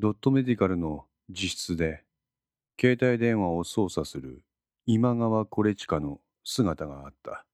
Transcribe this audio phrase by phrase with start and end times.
[0.00, 2.04] ドットメディカルの自室で
[2.80, 4.44] 携帯電話を操作する
[4.86, 7.44] 今川コレチカの姿があった。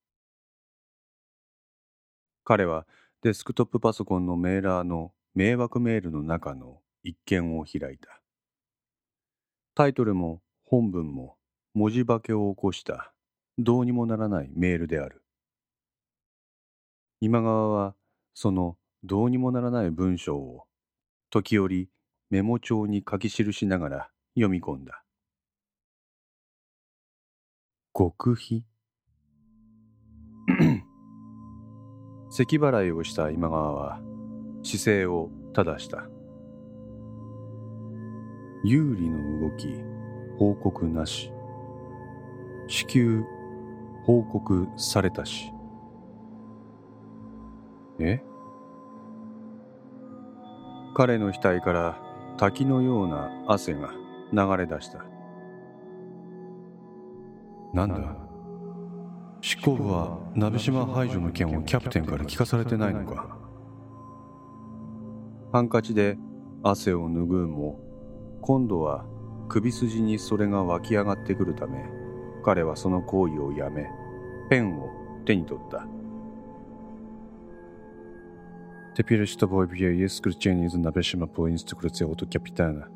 [2.44, 2.86] 彼は
[3.22, 8.20] デスクトップパソコンのメーラーの迷惑メールの中の一件を開いた。
[9.74, 11.38] タイトルも本文も
[11.72, 13.14] 文字化けを起こした。
[13.56, 15.22] どうにもならないメールである。
[17.20, 17.94] 今川は
[18.34, 20.66] そのどうにもならない文章を
[21.30, 21.88] 時折
[22.34, 25.04] メモ帳に書き記しながら読み込んだ。
[27.96, 28.64] 極秘。
[32.30, 34.00] 咳払いをした今川は
[34.64, 36.08] 姿勢を正した。
[38.64, 39.68] 有利の動き
[40.36, 41.30] 報告なし。
[42.66, 43.22] 至急
[44.06, 45.52] 報告されたし。
[48.00, 48.20] え？
[50.96, 53.90] 彼の額から滝のような汗が
[54.32, 55.04] 流れ出した。
[57.72, 58.16] なんだ？
[59.40, 63.36] 執行部は鍋島排除の件をキャプテンから聞かされてないのか？
[65.52, 66.16] ハンカチで
[66.62, 67.78] 汗を拭うも
[68.40, 69.04] 今度は
[69.48, 71.84] 首筋にそれが湧き上がってくるため
[72.44, 73.86] 彼はその行為をやめ
[74.50, 74.88] ペンを
[75.24, 75.86] 手に取った
[78.95, 82.87] Теперь с тобой есть исключение из нашего по инструкции от капитана.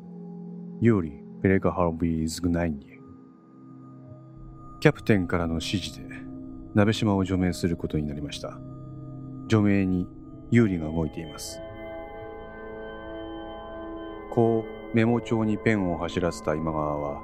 [0.80, 2.94] Юрий, перегорал бы изгнание.
[4.84, 6.14] キャプテンからの指示で
[6.74, 8.58] 鍋島を除名することになりました
[9.48, 10.06] 除名に
[10.50, 11.58] 有利が動いています
[14.30, 17.22] こうメモ帳にペンを走らせた今川は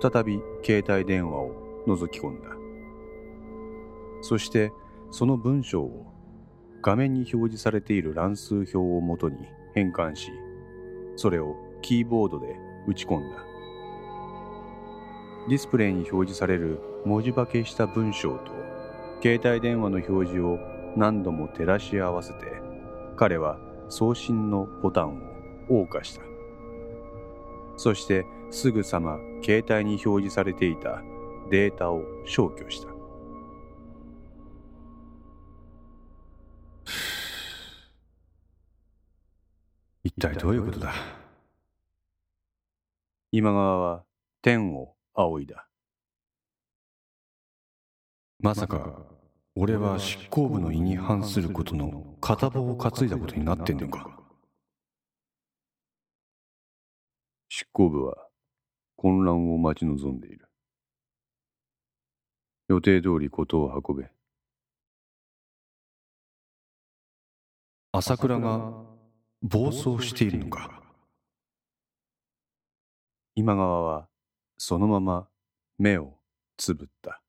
[0.00, 2.48] 再び携帯電話を覗き込んだ
[4.22, 4.72] そして
[5.10, 6.06] その文章を
[6.81, 9.37] 画面に表示されている乱数表をもとに
[9.73, 10.31] 変換し
[11.15, 12.55] それをキーボードで
[12.87, 13.43] 打ち込んだ。
[15.47, 18.51] ディスプレイに表示される文字化けした文章と
[19.21, 20.59] 携帯電話の表示を
[20.95, 22.39] 何度も照らし合わせて
[23.15, 23.57] 彼は
[23.89, 25.17] 送信のボタン
[25.69, 26.21] を謳歌した。
[27.77, 31.01] そしてすぐさま携帯に表示されていた
[31.49, 32.98] データを消去した。
[40.03, 40.93] 一体どういうことだ？
[43.31, 44.03] 今川は
[44.41, 45.67] 天を仰いだ。
[48.39, 49.03] まさか
[49.55, 54.17] 俺は執行部の意に反することの片棒を担いだことになってんのか？
[57.49, 58.15] 執行部は
[58.95, 60.47] 混乱を待ち望んでいる。
[62.69, 64.09] 予定通り事を運べ
[67.91, 68.71] 朝倉が
[69.41, 70.83] 暴走しているのか？
[73.33, 74.07] 今川は
[74.59, 75.27] そのまま
[75.79, 76.13] 目を
[76.55, 77.19] つぶった。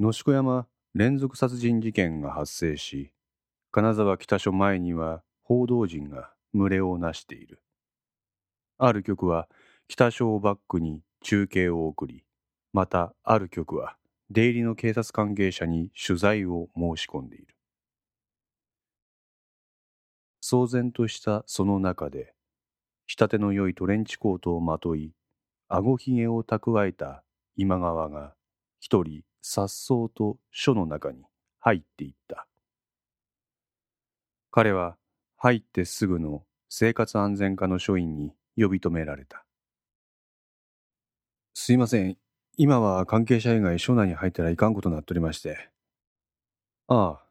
[0.00, 3.12] 野宿山連続殺人事件が発生し
[3.72, 7.60] 金沢北署前には報道陣が群れをなしている。
[8.78, 9.48] ある局は
[9.86, 12.24] 北署をバックに中継を送り
[12.72, 13.97] またある局は
[14.30, 17.46] 出入りの警察関係者に取材を申し込んでいる
[20.44, 22.34] 騒然としたその中で
[23.06, 25.12] 仕立ての良いトレンチコートをまとい
[25.68, 27.22] あごひげを蓄えた
[27.56, 28.34] 今川が
[28.80, 31.22] 一人さっそうと書の中に
[31.60, 32.46] 入っていった
[34.50, 34.96] 彼は
[35.36, 39.44] 入ってすぐの生活安全課の署員に呼び止められた
[41.54, 42.16] すいません
[42.60, 45.70] 今は関係者以外署内に入ったらいかんことになっておりまして
[46.88, 47.24] ああ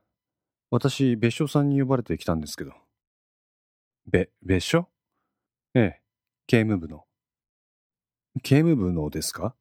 [0.72, 2.72] 私別所さんに呼ばれてきたんですけど
[4.10, 4.88] べ別所？
[5.74, 6.02] ええ、
[6.48, 7.04] 刑務部の。
[8.42, 9.54] 刑務部のですか？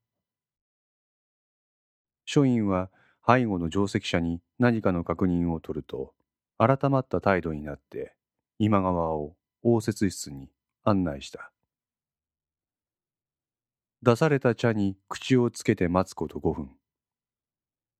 [2.25, 2.89] 署員は
[3.27, 6.15] 背後の上席者に何かの確認を取ると、
[6.59, 8.15] 改まった態度になって
[8.61, 9.35] 今川を
[9.65, 10.49] 応接室に
[10.85, 11.51] 案内した。
[14.03, 16.71] 出された茶に口をつけて待つこと5分。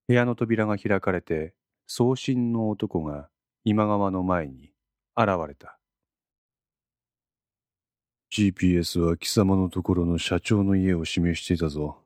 [0.09, 1.55] 部屋の扉が開かれて、
[1.87, 3.29] 送信の男が
[3.65, 4.73] 今川の前に
[5.17, 5.79] 現れた。
[8.33, 11.99] GPS は貴様のところの社長の家を示していたぞ。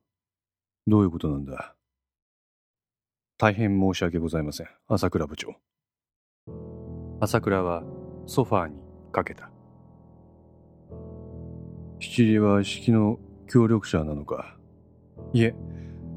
[0.87, 1.75] どういうことなんだ？
[3.37, 5.57] 大変申し訳ございません、朝倉部長。
[7.21, 7.83] 朝倉は
[8.27, 8.81] ソファーに
[9.13, 9.51] かけた。
[11.99, 13.19] 七里は式の
[13.52, 14.56] 協力者なのか？
[15.32, 15.56] いえ、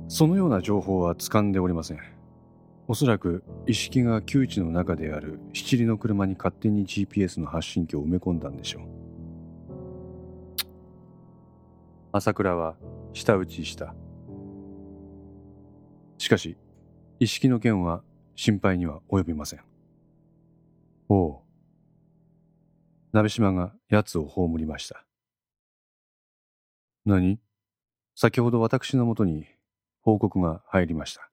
[0.08, 2.00] そのような情報は掴んでおりません。
[2.88, 8.84] おそらく意識が窮地の中である七里の車に勝手に GPS の発信機を埋め込んだんでしょう。
[12.12, 12.76] 朝倉は
[13.14, 13.96] 舌打ちした。
[16.20, 16.56] しかし
[17.20, 18.04] 意識の件は
[18.36, 19.62] 心配には及びません。
[21.10, 21.40] おう。
[23.12, 25.04] 鍋島が奴を葬りました。
[27.06, 27.40] 何？
[28.16, 29.46] 先ほど私のもとに
[30.02, 31.30] 報告が入りました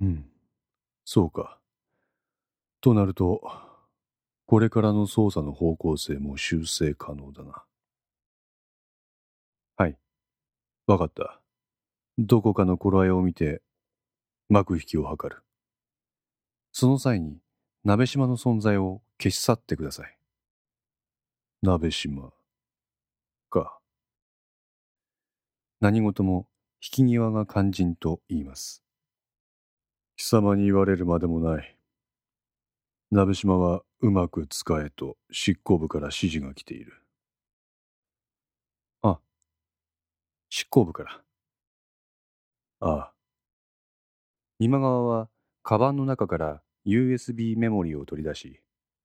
[0.00, 0.24] うん、
[1.04, 1.58] そうか。
[2.80, 3.42] となると、
[4.46, 7.62] これからの捜査の方向性も修正可能だな。
[9.76, 9.98] はい。
[10.86, 11.40] わかった。
[12.18, 13.60] どこかの頃合いを見て、
[14.48, 15.42] 幕引きを図る。
[16.72, 17.38] その際に、
[17.84, 20.18] 鍋島の存在を消し去ってください。
[21.62, 22.32] 鍋島
[23.50, 23.78] か。
[25.80, 26.46] 何事も
[26.82, 28.82] 引き際が肝心と言います。
[30.16, 31.76] 貴様に言われるまでもない。
[33.10, 36.92] 鍋島はうまく使えと執行部から指示が来ている。
[39.02, 39.18] あ、
[40.48, 41.22] 執行部から。
[42.80, 43.12] ああ。
[44.58, 45.28] 今川は
[45.62, 48.62] カバンの中から USB メモリーを取り出し、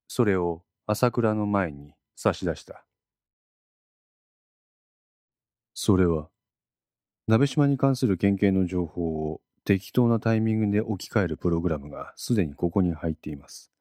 [0.07, 2.85] それを朝倉の前に差し出した。
[5.77, 6.29] それは、
[7.27, 13.71] 鍋島に関する県警の情報を適当なタイミングで置き換えるプログラムがすでにここに入っています。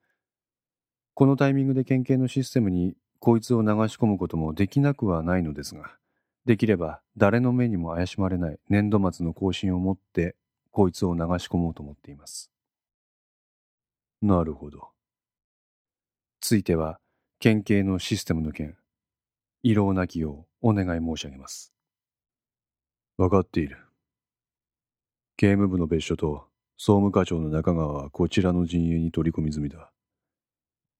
[1.15, 5.93] このタイミングで県警のシステムにこいつを流し込むこともできなくはないのですが、
[6.45, 10.35] できれば誰の目にも怪しまれない年度末の更新をもって
[10.73, 12.51] こいつを流し込もうと思っています。
[14.21, 14.89] なるほど。
[16.41, 16.99] ついては
[17.39, 18.77] 県警のシステムの件、
[19.63, 21.74] 異論なきようお願い申し上げます。
[23.17, 23.79] わかっている。
[25.37, 26.47] 警務部の別所と
[26.77, 29.93] 総務課長の中川はこちらの陣営に取り込み済みだ。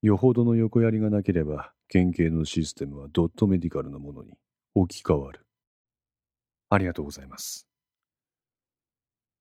[0.01, 4.35] よほどの横やりがなければ、県警のシステムはドットメディカルのものに
[4.75, 5.45] 置き換わる。
[6.71, 7.67] ありがとうございます。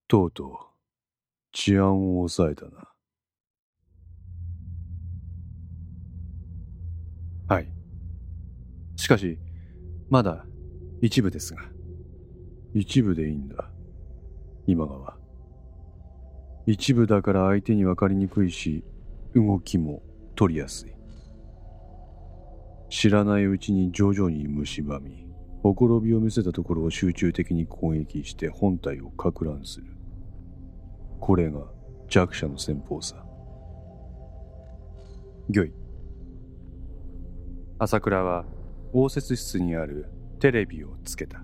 [0.08, 0.52] とうとう、
[1.52, 2.90] 治安を抑えたな。
[7.48, 7.68] はい。
[8.96, 9.38] しかし、
[10.10, 10.46] まだ
[11.02, 11.73] 一部ですが。
[12.74, 13.70] 一部でいいんだ。
[14.66, 15.16] 今川。
[16.66, 18.84] 一部だから相手に分かりにくいし
[19.36, 20.02] 動きも
[20.36, 20.94] 取りやすい。
[22.90, 25.28] 知らないうちに徐々に蝕み
[25.62, 29.88] ほころびを見せたところを集中的に攻撃して本体をか乱する。
[31.20, 31.62] これが
[32.10, 33.24] 弱者の戦法さ。
[35.50, 35.74] 御意。
[37.80, 38.46] 朝倉は
[38.94, 40.10] 応接室にある
[40.40, 41.44] テレビをつけた。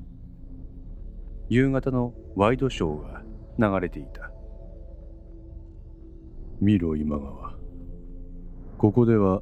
[1.50, 4.31] 夕方のワイドショーが流れていた。
[6.62, 7.56] 見ろ今川。
[8.78, 9.42] ここでは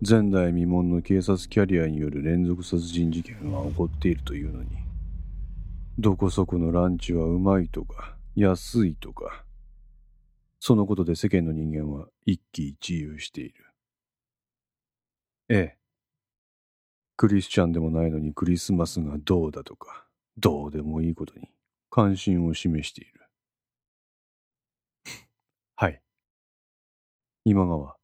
[0.00, 4.70] 前代未聞の警察キャリアによる連続殺人事件が起こっているというのに。
[5.98, 9.44] どこそこのランチはうまいとか安いとか。
[10.60, 13.54] そのことで世間の人間は一喜一憂している。
[15.50, 15.78] ええ。
[17.18, 20.03] クリスチャンでもないのにクリスマスがどうだとか。
[20.36, 21.48] どうでもいいことに
[21.90, 23.20] 関心を示している。
[25.76, 26.00] はい。
[27.44, 27.96] 今川、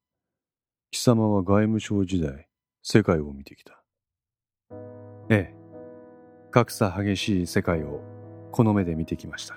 [0.91, 2.49] 貴様は外務省時代、
[2.83, 3.83] 世界を見てきた。
[5.29, 5.55] ええ。
[6.51, 8.01] 格差激しい世界を
[8.51, 9.57] この目で見てきました。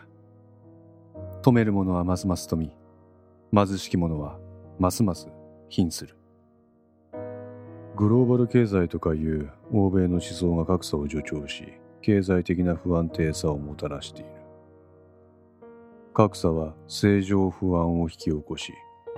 [1.41, 2.75] 止める者はますます富み、
[3.67, 4.39] 貧しき者は
[4.79, 5.27] ますます
[5.69, 6.15] 貧する。
[7.95, 11.65] グローバル経済とかいう欧米の思想が格差を助長し、
[12.03, 14.29] 経済的な不安定さをもたらしている。
[16.13, 18.71] 格差は正常不安を引き起こし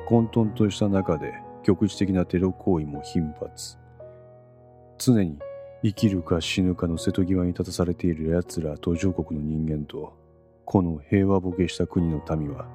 [0.07, 3.77] 混沌とした中で局地的なテロ行為も頻発。
[4.97, 5.37] 常に
[5.83, 10.13] 生きるか死ぬかの瀬戸際に立たされている奴ら途上国の人間と
[10.63, 12.65] この平和ボケした国の民は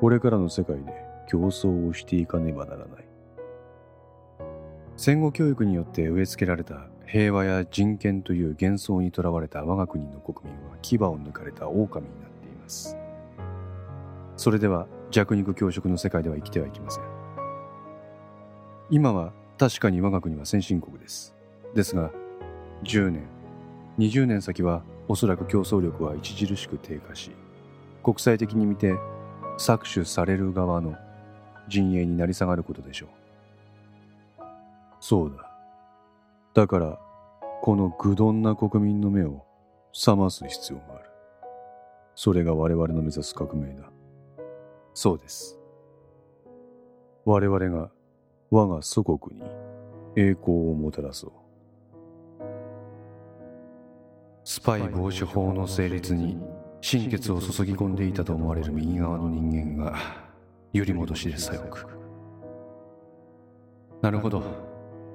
[0.00, 0.92] これからの世界で
[1.28, 3.08] 競争をしていかねばならない。
[4.96, 12.98] 戦後教育によって植え付けられた平和や人権という幻想にとらわれた我が国の国民は牙を抜かれた狼になっています。
[14.36, 17.04] それでは弱肉強食の世界では生きてはいけません。
[18.90, 21.34] 今は確かに我が国は先進国です。
[21.74, 22.10] ですが
[22.84, 23.26] 10年
[23.98, 27.30] 20年先はおそらく競争力は著しく低下し
[28.02, 28.94] 国際的に見て
[29.58, 30.94] 搾取される側の
[31.68, 33.08] 陣営になり下がることでしょう。
[35.00, 35.47] そうだ。
[36.58, 36.98] だから、
[37.62, 39.44] この愚鈍な国民の目を
[39.92, 41.04] 覚ます必要がある。
[42.16, 43.92] それが我々の目指す革命だ。
[44.92, 45.56] そうです
[47.24, 47.92] 我々が
[48.50, 49.46] 我が祖国に
[50.16, 51.32] 栄光をもたらそう
[54.42, 56.38] スパイ防止法の成立に
[56.80, 59.96] 心血を注ぎ込んでいたと思われる右側の人間が
[60.72, 61.86] 揺り戻しで左翼
[64.02, 64.67] なるほど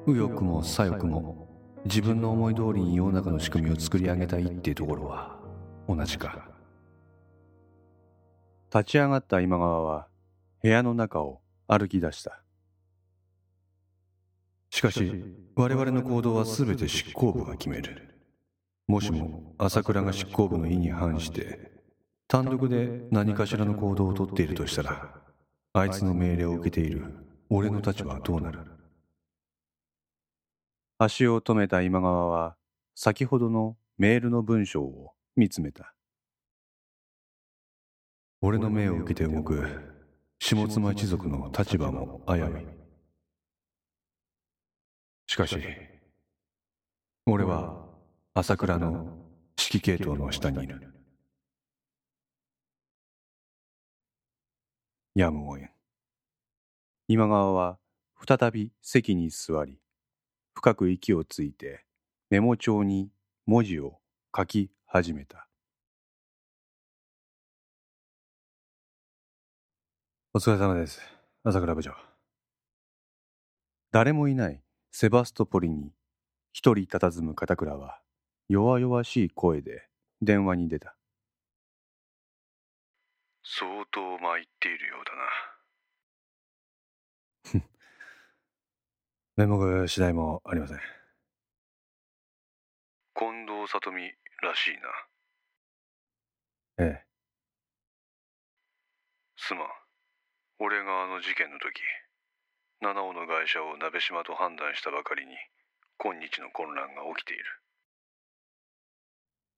[0.06, 1.48] 右翼も左翼も
[1.86, 5.40] 自分の思い通りに世の中の仕組みを作り上げたいっていうところは
[5.88, 6.50] 同じか。
[8.74, 10.08] 立ち上がった今川は
[10.62, 12.42] 部屋の中を歩き出した。
[14.70, 15.24] しかし
[15.56, 18.20] 我々の行動は全て執行部が決める。
[18.88, 21.72] もしも朝倉が執行部の意に反して
[22.28, 25.14] 単独で何かしらの行動をとっているとしたら
[25.72, 27.06] あいつの命令を受けている
[27.50, 28.60] 俺の立場はどうなる？
[31.04, 32.56] 足を止めた今川は
[32.96, 35.94] 先ほどのメールの文章を見つめた。
[38.42, 39.66] 俺の命を受けて動く
[40.40, 42.66] 下妻一族の立場も危うい。
[45.28, 45.58] しかし
[47.26, 47.86] 俺は
[48.34, 49.18] 朝倉の
[49.60, 50.94] 指揮系統の下にいる。
[55.16, 55.70] やむをえん。
[57.10, 57.78] 今川は
[58.26, 59.83] 再び席に座り
[60.56, 61.84] 深く息をついて
[62.30, 63.10] メモ帳に
[63.46, 64.00] 文字を
[64.36, 65.48] 書き始めた。
[70.34, 71.02] お疲れ様です。
[71.44, 71.94] 朝倉部長。
[73.92, 75.92] 誰もいないセバストポリに
[76.54, 78.00] 一人佇む片倉は
[78.48, 79.88] 弱々しい声で
[80.22, 80.96] 電話に出た。
[83.44, 85.53] 相当参っているようだな。
[89.36, 90.78] 面目次第もありません。
[93.16, 94.14] 近藤里美
[94.44, 94.74] らしい
[96.78, 96.86] な。
[96.86, 97.06] ええ。
[99.36, 99.68] すまん。
[100.60, 101.82] 俺があの事件の時
[102.80, 105.34] 七尾の会社を鍋島と判断したばかりに
[105.98, 107.44] 今日の混乱が起きている。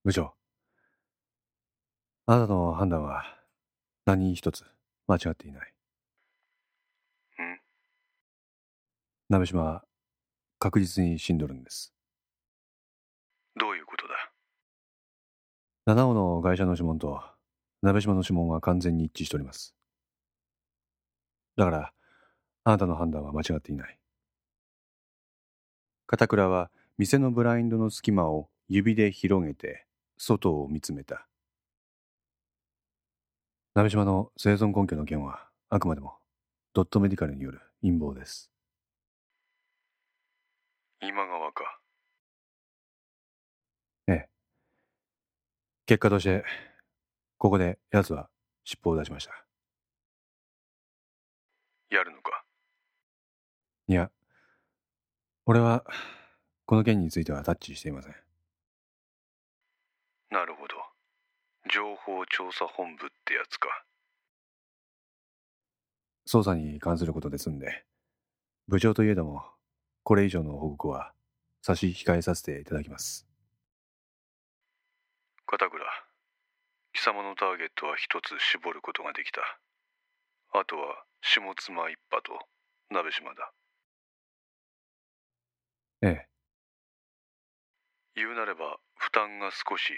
[0.05, 0.33] 部長。
[2.27, 3.23] あなたの判断は
[4.05, 4.63] 何一つ
[5.07, 5.73] 間違っていない。
[7.43, 7.59] ん
[9.27, 9.83] 鍋島は
[10.59, 11.91] 確実に死んどるんです。
[13.59, 14.13] どういうことだ？
[15.87, 17.21] 七尾の会社の指紋と
[17.81, 19.73] 鍋島の指紋は完全に一致しております。
[21.57, 21.93] だから、
[22.65, 23.97] あなたの判断は間違っていない。
[26.05, 31.27] 片倉は店のブラインドの隙間を指で広げて外を見つめた。
[33.73, 36.17] 鍋島の生存根拠の件はあくまでも
[36.73, 38.51] ドットメディカルによる陰謀です
[41.01, 41.79] 今川か。
[44.07, 44.29] ええ。
[45.85, 46.43] 結果として
[47.37, 48.29] ここで奴は
[48.63, 49.33] 尻尾を出しました。
[51.89, 52.43] やるのか？
[53.87, 54.09] いや
[55.45, 55.85] 俺は
[56.65, 58.15] この件についてはタッチしていません。
[60.31, 60.75] なるほど。
[61.71, 63.69] 情報調査本部ってやつか。
[66.27, 67.85] 捜査に関することですんで
[68.67, 69.43] 部長といえども
[70.05, 71.13] これ以上の報告は
[71.63, 73.25] 差し控えさせていただきます。
[75.47, 75.83] 片倉
[76.93, 79.41] 貴様のターゲットは一つ絞ることができた。
[80.53, 82.37] あとは下妻一派と
[82.91, 83.51] 鍋島だ。
[86.03, 86.27] ええ。
[88.13, 89.89] 言うなれば負担が少し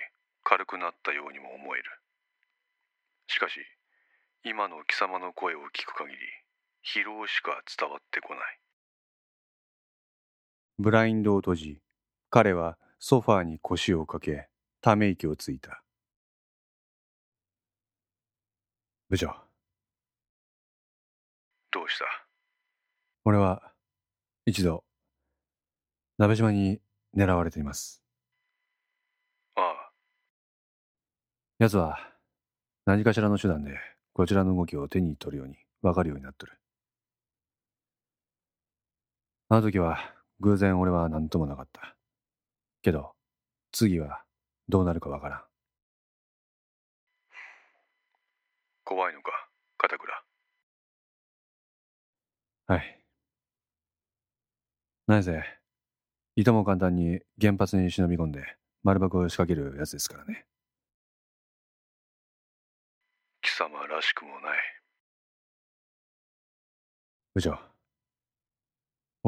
[0.46, 1.84] 軽くなったようにも思える。
[3.28, 3.60] しかし
[4.46, 6.18] 今の貴様の声を聞く限り
[6.86, 8.60] 疲労しか伝わってこない
[10.80, 11.82] ブラインドを閉じ
[12.30, 14.48] 彼はソファーに腰をかけ
[14.82, 15.82] ため息をついた。
[19.10, 19.34] 部長。
[21.72, 22.06] どうした？
[23.26, 23.74] 俺は
[24.46, 24.84] 一度
[26.18, 26.80] 鍋島に
[27.16, 28.04] 狙われています。
[29.56, 29.92] ああ。
[31.60, 31.98] 奴は
[32.86, 33.80] 何かしらの手段で
[34.14, 36.54] こちらの動きを手に取るように分かるようになっとる。
[39.50, 41.96] あの時は偶然俺は何ともなかった。
[42.82, 43.14] けど
[43.72, 44.24] 次は
[44.70, 45.42] どうなるか分からん。
[48.84, 49.32] 怖いのか、
[49.78, 50.24] 片倉。
[52.68, 53.00] はい。
[55.08, 55.44] なぜ、
[56.36, 60.46] いとも簡単に原発に忍び込んで丸爆を仕掛けるやつですからね。
[63.42, 64.58] 貴様らしくもない
[67.34, 67.77] 部長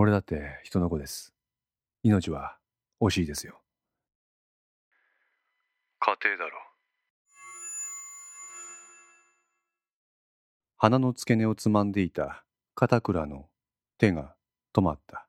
[0.01, 1.33] 俺だって人の子です。
[2.03, 2.57] 命は
[3.01, 3.59] 惜しいですよ。
[5.99, 6.51] 家庭だろ。
[10.77, 13.49] 鼻の付け根をつまんでいた片倉の
[13.97, 14.37] 手が
[14.73, 15.27] 止まった。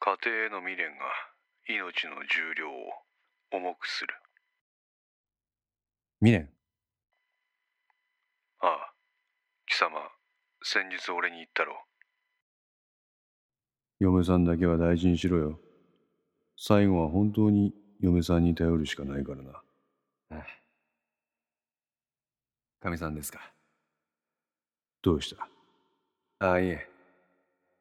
[0.00, 1.04] 家庭への未練が
[1.68, 2.74] 命の重量を
[3.52, 4.12] 重くする。
[6.20, 6.48] 未練？
[8.58, 8.92] ああ。
[9.66, 10.17] 貴様
[10.62, 11.80] 先日俺に言ったろ。
[14.00, 15.58] 嫁さんだけは大事にしろよ。
[16.56, 19.50] 最後は本当に嫁さんに頼るしかないからな。
[20.30, 20.44] ああ
[22.80, 23.40] かみさんですか？
[25.02, 25.48] どうした？
[26.46, 26.88] ああいえ。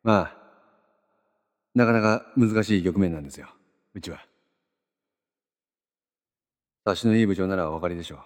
[0.03, 0.37] まあ
[1.75, 3.47] なかなか難しい局面なんですよ。
[3.93, 4.19] うちは。
[6.85, 8.19] 察しのいい部長ならお分かりでしょう。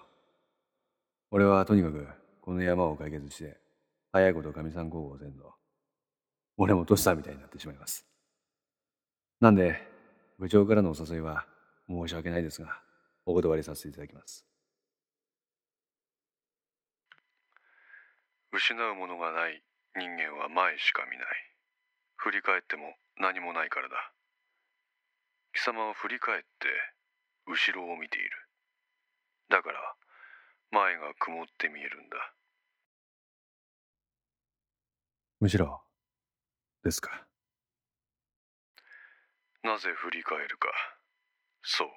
[1.32, 2.06] 俺はとにかく
[2.40, 3.56] この山を解決して
[4.12, 5.54] 早いことかみさん候補せんと
[6.58, 8.06] 俺もトシさんみたいになってしまいます。
[9.40, 9.80] なんで
[10.38, 11.46] 部長からのお誘いは
[11.88, 12.82] 申し訳ないですが
[13.24, 14.46] お断りさせていただきます。
[18.52, 19.62] 失うものがない
[19.96, 21.26] 人間は前しか見ない。
[22.16, 24.12] 振り返っても何もないからだ。
[25.54, 26.46] 貴様は振り返って
[27.46, 28.30] 後ろを見ている。
[29.48, 29.78] だから
[30.70, 32.16] 前が曇って見えるんだ。
[35.42, 35.82] むしろ
[36.84, 37.26] ですか？
[39.64, 40.68] なぜ振り返るか。
[41.64, 41.88] そう。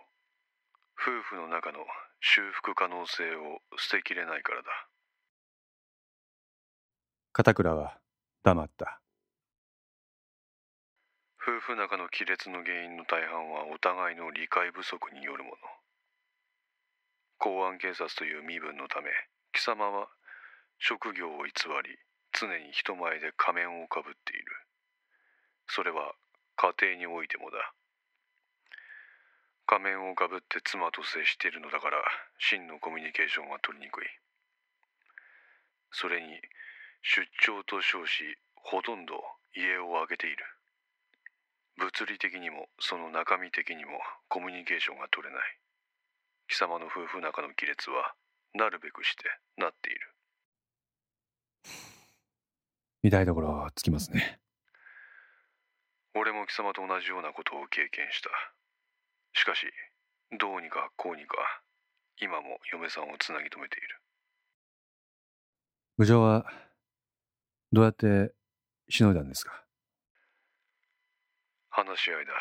[0.99, 1.77] 夫婦の中の
[2.21, 4.69] 修復可能性を捨てきれないからだ。
[7.33, 7.99] 片倉は
[8.41, 8.99] 黙った。
[11.39, 15.55] 夫婦仲の亀裂の原因の大半はお互いの理解不足によるもの。
[17.37, 19.09] 公安警察という身分のため
[19.53, 20.07] 貴様は
[20.79, 21.51] 職業を偽
[21.83, 21.99] り
[22.35, 24.45] 常に人前で仮面をかぶっている。
[25.67, 26.13] それは
[26.57, 27.71] 家庭においてもだ。
[29.65, 31.97] 仮面をかぶって妻と接しているのだから
[32.37, 34.05] 真のコミュニケーションは取りにくい。
[35.91, 36.27] それに
[37.01, 39.15] 出張と称しほとんど
[39.55, 40.43] 家を空けている。
[41.77, 45.57] 物理的にもその中身的にもコミュニケーションが取れない。
[46.47, 48.13] 貴様の夫婦仲の亀裂は
[48.53, 49.23] なるべくして
[49.57, 50.11] なっている。
[53.07, 54.39] 痛いところつきますね。
[56.15, 58.31] 俺も貴様と同じようなことを経験した。
[59.33, 59.67] しかし
[60.39, 61.37] どうにかこうにか
[62.19, 63.87] 今も嫁さんをつなぎ止めている。
[65.99, 66.51] 部長は
[67.71, 68.33] どうやって
[68.89, 69.63] しのいだんですか？
[71.69, 72.33] 話し合いだ。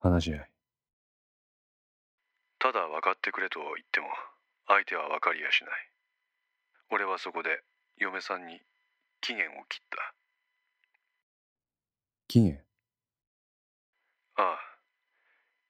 [0.00, 0.50] 話し合い。
[2.58, 4.08] ただ分かってくれと言っても
[4.66, 5.70] 相手は分かりやしない。
[6.90, 7.62] 俺はそこで
[7.98, 8.60] 嫁さんに
[9.20, 10.14] 期限を切った。
[12.28, 12.60] 期限？
[14.36, 14.58] ああ。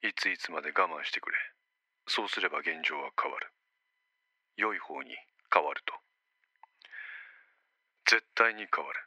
[0.07, 1.37] いついつまで我慢してくれ。
[2.07, 3.49] そうすれば現状は変わる。
[4.57, 5.17] 良い方に
[5.53, 5.95] 変わると。
[8.07, 9.01] 絶対に変わる。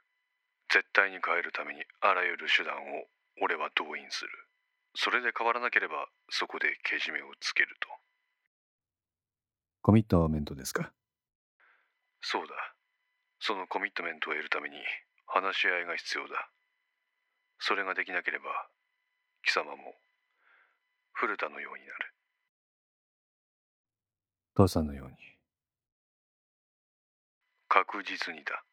[0.70, 3.06] 絶対に変えるためにあらゆる手段を
[3.42, 4.30] 俺は動員する。
[4.96, 7.88] それで変わらなければそこでけじめをつけると。
[9.82, 10.92] コミットメントですか？
[12.22, 12.54] そうだ
[13.42, 14.76] そのコミットメントを得るために
[15.26, 16.50] 話し合いが必要だ。
[17.60, 18.46] それができなければ
[19.44, 19.96] 貴様も
[21.12, 22.14] 古田のようになる。
[24.54, 25.16] 父さんのように。
[27.68, 28.64] 確実にだ。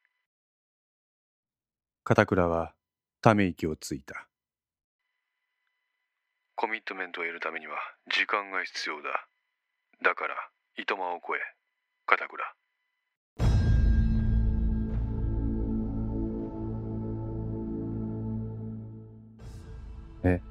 [2.05, 2.75] 片倉は
[3.23, 4.29] ため息をついた。
[6.57, 7.79] コミットメントを得るためには
[8.13, 9.29] 時間が必要だ。
[10.03, 10.35] だから
[10.77, 11.41] 糸間を越え
[12.05, 12.45] 片倉
[20.29, 20.43] え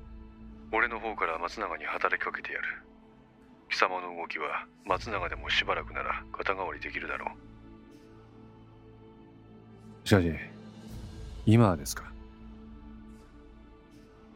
[0.72, 2.66] 俺の方から松永に働きかけてやる。
[3.70, 7.32] 貴様の動きは松永でもしばらくなら肩代わりできるだろ
[10.06, 10.34] しかし
[11.46, 12.04] 今ですか？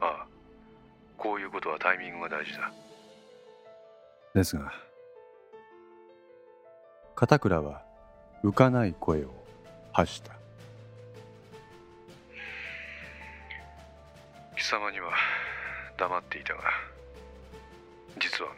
[0.01, 0.27] うああ。
[1.17, 2.71] こういうことはタイミングが大事だ。
[4.33, 4.73] ですが
[7.15, 7.83] 片倉は
[8.43, 9.29] 浮かない声を
[9.93, 10.33] 発した。
[14.57, 15.11] 貴様には
[16.01, 16.61] 黙っていたが
[18.19, 18.49] 実は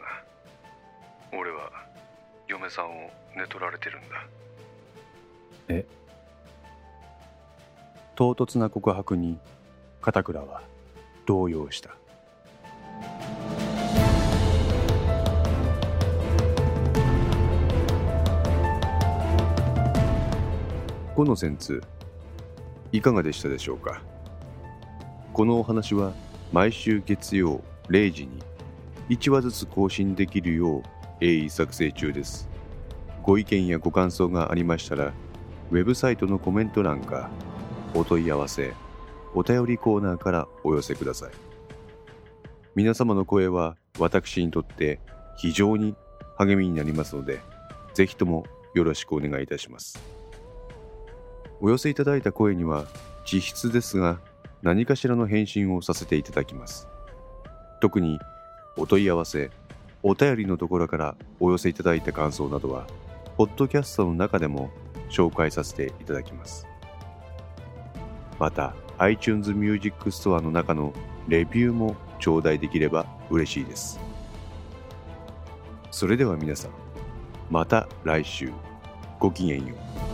[1.30, 1.70] な俺は
[2.48, 4.26] 嫁さんを寝取られてるんだ。
[5.68, 5.84] え？
[8.16, 9.38] 唐突な告白に
[10.00, 10.62] 片倉は
[11.26, 11.90] 動揺した。
[21.14, 21.82] この戦通
[22.90, 24.00] いかがでしたでしょうか？
[25.34, 26.14] このお話は
[26.54, 28.40] 毎週月曜0時に
[29.08, 30.82] 1話ずつ更新できるよう
[31.20, 32.48] 鋭意作成中です
[33.24, 35.12] ご意見やご感想がありましたら、
[35.72, 37.28] ウェブサイトのコメント欄か、
[37.92, 38.72] お問い合わせ、
[39.34, 41.30] お便りコーナーからお寄せください。
[42.76, 45.00] 皆様の声は私にとって
[45.36, 45.96] 非常に
[46.36, 47.40] 励みになりますので、
[47.94, 49.98] ぜひともよろしくお願いいたします。
[51.60, 52.84] お寄せいただいた声には、
[53.24, 54.20] 実質ですが、
[54.64, 56.88] 何かしらの返信をさせていただきます。
[57.82, 58.18] 特に、
[58.78, 59.50] お問い合わせ、
[60.02, 62.86] お便りのところからお寄せいただいた感想などは、
[63.36, 64.70] ポッドキャストの中でも
[65.10, 66.66] 紹介させていただきます。
[68.38, 70.94] また、iTunes Music Store の中の
[71.28, 74.00] レビューも頂戴できれば嬉しいです。
[75.90, 76.70] それでは皆さん、
[77.50, 78.50] また来週、
[79.20, 80.13] ごきげんよう。